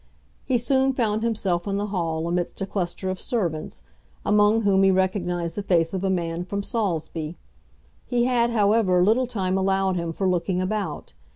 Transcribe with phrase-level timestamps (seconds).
[0.45, 3.83] He soon found himself in the hall amidst a cluster of servants,
[4.25, 7.37] among whom he recognised the face of a man from Saulsby.
[8.07, 11.13] He had, however, little time allowed him for looking about.